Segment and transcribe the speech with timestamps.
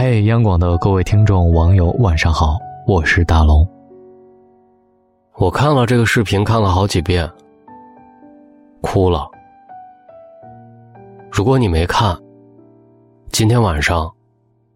[0.00, 3.68] 嘿，央广的各位听众、网友，晚上好，我是大龙。
[5.34, 7.28] 我看了这个视频，看了好几遍，
[8.80, 9.28] 哭了。
[11.32, 12.16] 如果你没看，
[13.32, 14.08] 今天晚上，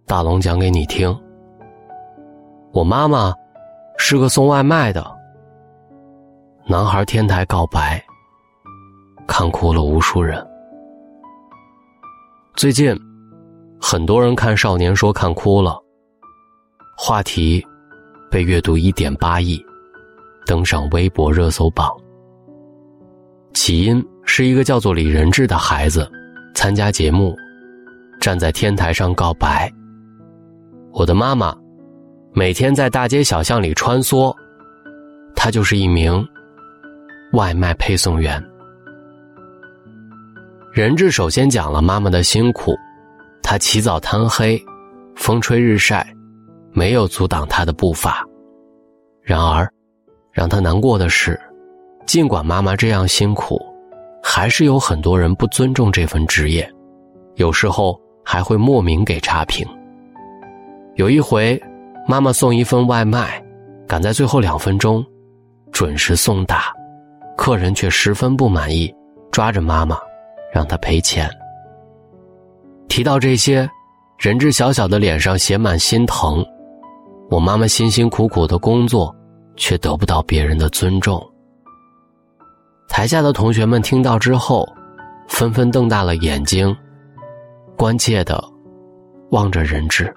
[0.07, 1.17] 大龙讲给你听。
[2.73, 3.33] 我妈妈
[3.99, 5.07] 是个送外卖的，
[6.67, 8.03] 男孩天台告白，
[9.29, 10.45] 看哭了无数人。
[12.57, 12.93] 最近。
[13.85, 15.77] 很多人看《少年说》看哭了，
[16.97, 17.63] 话题
[18.31, 19.61] 被阅读一点八亿，
[20.47, 21.91] 登上微博热搜榜。
[23.55, 26.09] 起因是一个叫做李仁志的孩子
[26.55, 27.37] 参加节目，
[28.21, 29.71] 站在天台上告白。
[30.93, 31.53] 我的妈妈
[32.33, 34.33] 每天在大街小巷里穿梭，
[35.35, 36.25] 她就是一名
[37.33, 38.43] 外卖配送员。
[40.73, 42.77] 仁智首先讲了妈妈的辛苦。
[43.43, 44.63] 他起早贪黑，
[45.17, 46.07] 风吹日晒，
[46.73, 48.25] 没有阻挡他的步伐。
[49.21, 49.69] 然而，
[50.33, 51.39] 让他难过的是，
[52.07, 53.61] 尽管妈妈这样辛苦，
[54.23, 56.69] 还是有很多人不尊重这份职业，
[57.35, 59.67] 有时候还会莫名给差评。
[60.95, 61.61] 有一回，
[62.09, 63.43] 妈妈送一份外卖，
[63.87, 65.05] 赶在最后两分钟，
[65.73, 66.73] 准时送达，
[67.37, 68.93] 客人却十分不满意，
[69.31, 69.97] 抓着妈妈，
[70.53, 71.31] 让她赔钱。
[72.93, 73.67] 提到这些，
[74.19, 76.45] 人质小小的脸上写满心疼。
[77.31, 79.11] 我妈妈辛辛苦苦的工作，
[79.57, 81.19] 却得不到别人的尊重。
[82.91, 84.69] 台下的同学们听到之后，
[85.27, 86.77] 纷纷瞪大了眼睛，
[87.79, 88.45] 关切的
[89.31, 90.15] 望着人质。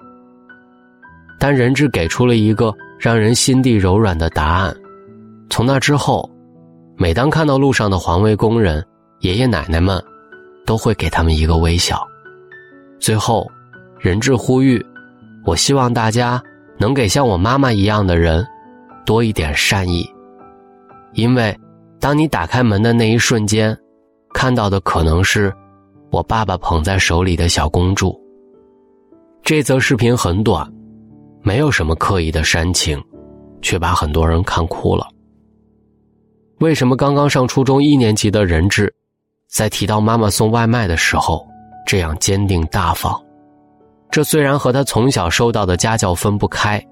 [1.40, 4.76] 但人质给出了一个让人心地柔软的答案。
[5.48, 6.30] 从那之后，
[6.98, 8.86] 每当看到路上的环卫工人、
[9.20, 9.98] 爷爷奶奶们，
[10.66, 12.06] 都会给他们一个微笑。
[12.98, 13.46] 最后，
[13.98, 14.84] 人质呼吁
[15.44, 16.42] ：“我希望大家
[16.78, 18.46] 能给像我妈妈一样的人
[19.04, 20.04] 多一点善意，
[21.12, 21.56] 因为
[22.00, 23.76] 当你打开门的那一瞬间，
[24.32, 25.52] 看到的可能是
[26.10, 28.18] 我爸爸捧在手里的小公主。”
[29.42, 30.68] 这则视频很短，
[31.42, 33.00] 没有什么刻意的煽情，
[33.62, 35.06] 却把很多人看哭了。
[36.58, 38.92] 为什么刚刚上初中一年级的人质，
[39.48, 41.46] 在提到妈妈送外卖的时候？
[41.86, 43.18] 这样坚定大方，
[44.10, 46.84] 这虽然和他从小受到的家教分不开，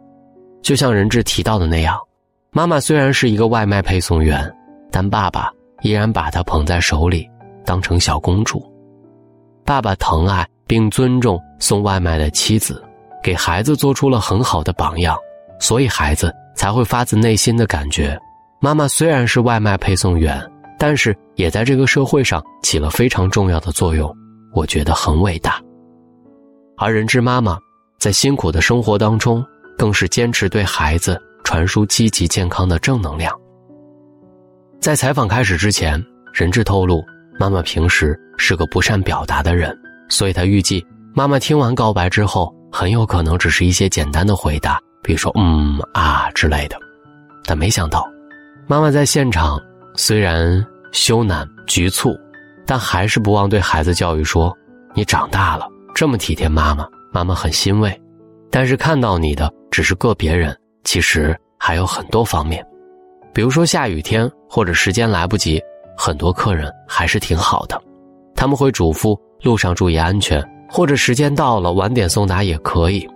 [0.63, 1.99] 就像人质提到的那样，
[2.53, 4.51] 妈妈虽然是一个外卖配送员，
[4.93, 5.51] 但爸爸
[5.83, 7.29] 依然把她捧在手里，
[7.65, 8.65] 当成小公主。
[9.65, 12.83] 爸爸疼爱并尊重送外卖的妻子，
[13.23, 15.17] 给孩子做出了很好的榜样，
[15.59, 18.17] 所以孩子才会发自内心的感觉，
[18.61, 20.41] 妈妈虽然是外卖配送员，
[20.79, 24.15] 但是也在这个社会上起了非常重要的作用。
[24.55, 25.61] 我觉得很伟大，
[26.79, 27.59] 而人质妈妈
[27.99, 29.45] 在辛苦的生活当中，
[29.77, 33.37] 更是坚持对孩子传输积极健康的正能量。
[34.81, 37.05] 在采访开始之前，人质透露，
[37.39, 39.77] 妈妈平时是个不善表达的人，
[40.09, 40.85] 所以他预计
[41.15, 46.77] 妈妈听完告白之后，很有可能只是一些简单的回答，比如说“嗯啊”之类的。
[47.45, 48.09] 但没想到，
[48.69, 49.61] 妈妈在现场
[49.97, 52.17] 虽然羞赧局促。
[52.67, 54.57] 但还是不忘对孩子教育说
[54.95, 58.01] ：“你长大了，这么体贴妈妈，妈妈很欣慰。
[58.51, 62.65] 但是看到你的只是个别人，其实还有很多方面。
[63.33, 65.61] 比如说下雨天或者时间来不及，
[65.97, 67.81] 很多客人还是挺好的，
[68.35, 73.09] 他们会嘱咐路上注意安全，或者时间到了晚点送达也可以。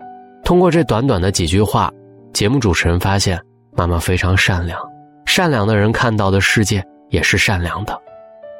[0.45, 1.91] 通过这短短的几句话，
[2.33, 3.41] 节目主持人发现
[3.77, 4.81] 妈妈非常善良，
[5.25, 7.97] 善良的人看到的世界也是善良的。”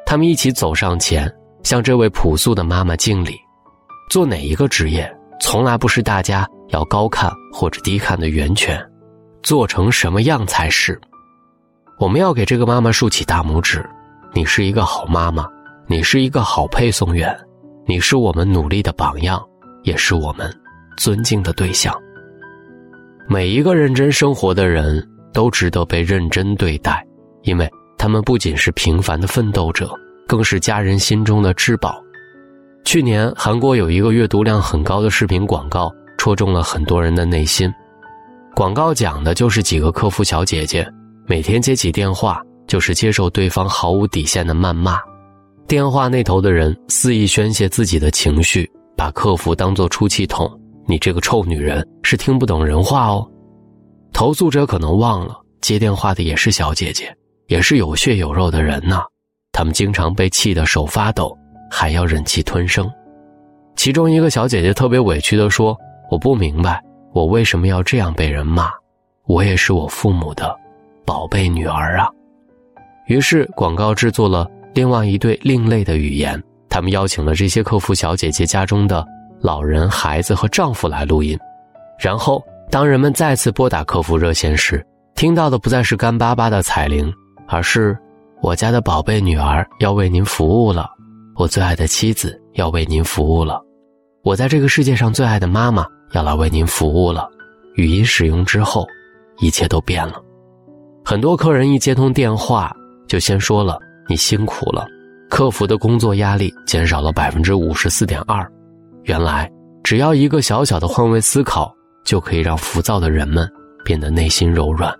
[0.09, 1.31] 他们一起走上前，
[1.61, 3.35] 向这位朴素的妈妈敬礼。
[4.09, 5.07] 做哪一个职业，
[5.39, 8.83] 从来不是大家要高看或者低看的源泉，
[9.43, 10.99] 做成什么样才是。
[11.99, 13.87] 我们要给这个妈妈竖起大拇指。
[14.33, 15.47] 你是一个好妈妈，
[15.85, 17.39] 你是一个好配送员，
[17.85, 19.39] 你是我们努力的榜样，
[19.83, 20.51] 也是我们
[20.97, 21.95] 尊敬的对象。
[23.27, 27.05] 每一个认真生活的人都值得被认真对待，
[27.43, 27.71] 因为。
[27.99, 29.91] 他们不仅是平凡的奋斗者，
[30.25, 32.01] 更是家人心中的至宝。
[32.85, 37.69] 去年，韩国有一个阅读量很高的视频广告，戳中了很多人的内心。
[38.55, 40.89] 广告讲的就是几个客服小姐姐，
[41.27, 44.97] 每天接起电话就是接受对方毫无底线的谩骂。
[45.67, 50.49] 电话那头的人肆意宣泄自己的情绪，把客服当作出气筒。
[50.87, 53.29] 你这个臭女人是听不懂人话哦。
[54.13, 57.13] 投诉者可能忘了，接电话的也是小姐姐。
[57.49, 59.01] 也是有血有肉的人呐，
[59.51, 61.35] 他们经常被气得手发抖，
[61.69, 62.89] 还要忍气吞声。
[63.75, 65.75] 其中一个小姐姐特别委屈地说
[66.11, 66.79] ：“我不明白，
[67.11, 68.69] 我为什么要这样被人骂？
[69.25, 70.55] 我也是我父母的
[71.03, 72.07] 宝贝女儿啊！
[73.07, 79.03] 于是广告制作了另外一对另类的语言，他们邀请了这些客服小姐姐家中的
[79.41, 81.35] 老人、孩子和丈夫来录音。
[81.99, 84.85] 然后，当人们再次拨打客服热线时，
[85.15, 87.11] 听到的不再是干巴巴的彩铃，
[87.49, 87.97] 而是
[88.41, 90.89] 我家的宝贝女儿要为您服务了，
[91.35, 93.61] 我最爱的妻子要为您服务了，
[94.23, 97.29] 我在这个世界上最爱的妈妈要来为您服务了。
[97.75, 98.87] 语音使用之后。
[99.41, 100.21] 一切都变了，
[101.05, 102.75] 很多客人一接通电话
[103.07, 103.79] 就先说了
[104.09, 104.85] “你辛苦了”，
[105.31, 108.45] 客服的工作压力减少了百分之五十四点二。
[109.03, 109.49] 原来，
[109.81, 111.73] 只要一个小小的换位思考，
[112.03, 113.49] 就可以让浮躁的人们
[113.85, 114.93] 变得内心柔软。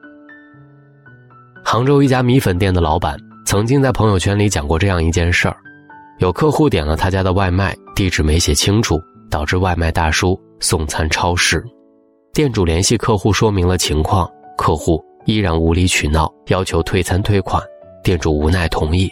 [1.71, 5.55] 杭州一家米粉店的老板曾经在朋友圈里讲过这样一件事儿：
[6.17, 8.99] 有客户点了他家的外卖，地址没写清楚，
[9.29, 11.63] 导致外卖大叔送餐超时。
[12.33, 14.27] 店主联系客户说明了情况，
[14.57, 17.61] 客户依然无理取闹，要求退餐退款。
[18.03, 19.07] 店主无奈同意，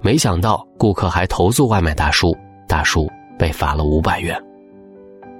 [0.00, 2.36] 没想到顾客还投诉外卖大叔，
[2.66, 3.08] 大叔
[3.38, 4.36] 被罚了五百元。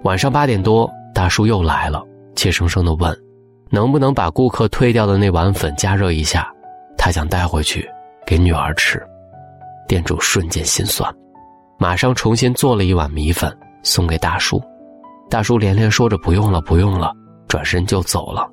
[0.05, 2.01] 晚上八点多，大叔又来了，
[2.37, 3.13] 怯生生地问
[3.71, 6.49] ：“能不能把顾客退掉的那碗粉加热一下？
[6.97, 7.89] 他想带回去
[8.27, 9.03] 给女儿吃。”
[9.89, 11.13] 店主瞬间心酸，
[11.79, 14.63] 马上重新做了一碗米粉送给大叔。
[15.29, 17.13] 大叔连连说着：“不用了，不用了。”
[17.49, 18.49] 转身就走了。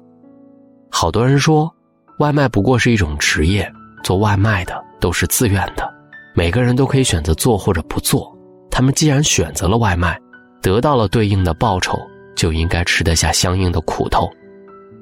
[0.90, 1.72] 好多人说，
[2.18, 3.72] 外卖不过是一种职业，
[4.04, 5.88] 做外卖的都是自愿的，
[6.34, 8.36] 每个人都可以选择做或者不做。
[8.72, 10.20] 他们既然选择了外卖，
[10.64, 11.96] 得到了对应的报酬，
[12.36, 14.28] 就应该吃得下相应的苦头。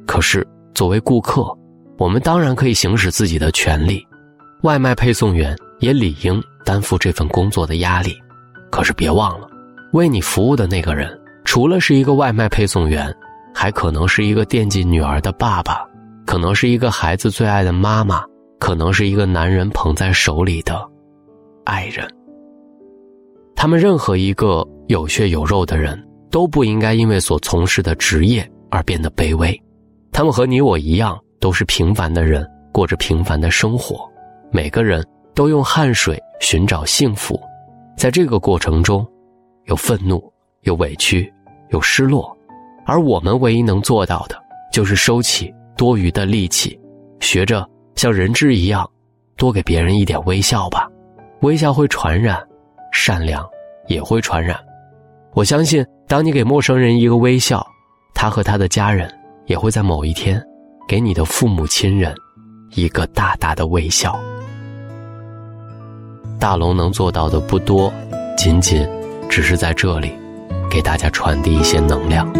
[0.05, 1.57] 可是作为顾客，
[1.97, 4.05] 我们当然可以行使自己的权利，
[4.63, 8.15] 外卖配送员也理应担负这份工作的压力。
[8.71, 9.47] 可是别忘了，
[9.93, 13.15] 为你服务的那个人，除了是一个外卖配送员。
[13.57, 15.81] 还可能是一个惦记女儿的爸爸，
[16.25, 18.21] 可能是一个孩子最爱的妈妈，
[18.59, 20.85] 可能是一个男人捧在手里的
[21.63, 22.05] 爱人。
[23.55, 25.97] 他们任何一个有血有肉的人
[26.29, 29.57] 都不应该因为所从事的职业而变得卑微。
[30.11, 34.11] 他们和你我一样，都是平凡的人，过着平凡的生活。
[34.49, 35.05] 每个人
[35.35, 37.39] 都用汗水寻找幸福，
[37.95, 39.05] 在这个过程中，
[39.65, 40.19] 有愤怒，
[40.61, 41.31] 有委屈，
[41.69, 42.35] 有失落。
[42.83, 44.35] 而我们唯一能做到的，
[44.71, 46.79] 就是收起多余的力气，
[47.19, 47.63] 学着
[47.93, 48.89] 像人质一样，
[49.37, 50.89] 多给别人一点微笑吧。
[51.41, 52.43] 微笑会传染，
[52.91, 53.47] 善良
[53.85, 54.59] 也会传染。
[55.35, 57.63] 我相信，当你给陌生人一个微笑，
[58.15, 59.07] 他和他的家人
[59.45, 60.43] 也会在某一天，
[60.87, 62.15] 给你的父母亲人
[62.75, 64.15] 一个大大的微笑。
[66.39, 67.91] 大龙能做到的不多，
[68.37, 68.87] 仅仅
[69.27, 70.11] 只是在这里，
[70.69, 72.31] 给大家传递一些能量。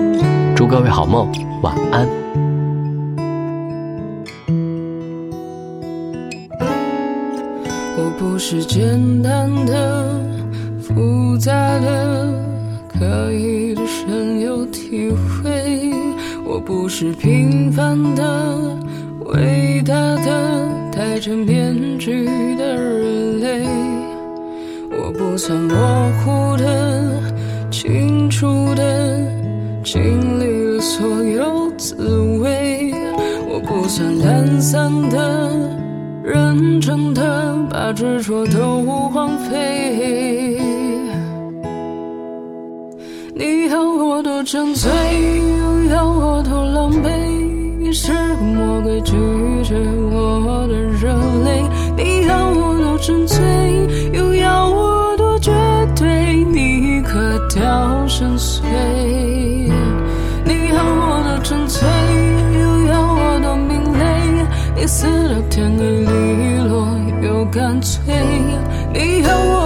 [0.56, 1.28] 祝各位好梦，
[1.64, 2.08] 晚安。
[7.98, 10.22] 我不是简单的、
[10.82, 12.32] 复杂的、
[12.94, 16.05] 可以的深有体会。
[16.56, 18.58] 我不是平凡的、
[19.26, 22.26] 伟大的、戴着面具
[22.56, 23.68] 的人类。
[24.90, 25.76] 我不算模
[26.24, 27.22] 糊的、
[27.70, 29.20] 清楚的。
[29.84, 31.94] 经历了所有滋
[32.40, 32.94] 味，
[33.50, 35.52] 我不算懒散的、
[36.24, 40.58] 认真的，把执着都荒废。
[43.36, 45.65] 你要我多沉醉，又要我多
[46.86, 47.10] 狼狈。
[47.80, 49.14] 你是魔鬼，拒
[49.64, 49.76] 绝
[50.12, 51.64] 我的热泪。
[51.98, 53.44] 你要我多纯粹，
[54.14, 55.52] 又要我多绝
[55.96, 56.44] 对。
[56.44, 58.62] 你可掉深邃。
[61.44, 61.88] 纯粹，
[62.60, 66.88] 又要我多明媚，你死到天黑利落
[67.22, 68.02] 又干脆。
[68.92, 69.65] 你要我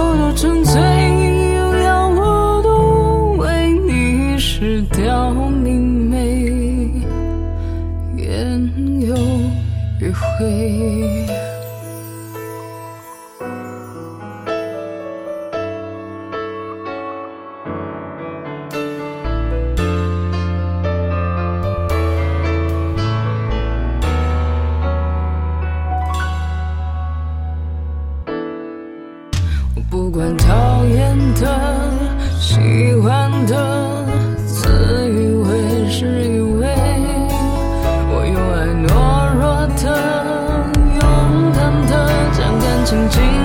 [42.90, 43.39] 曾经